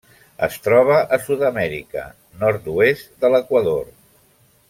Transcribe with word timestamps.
Es 0.45 0.55
troba 0.67 0.95
a 1.17 1.19
Sud-amèrica: 1.25 2.07
nord-oest 2.45 3.13
de 3.27 3.33
l'Equador. 3.35 3.87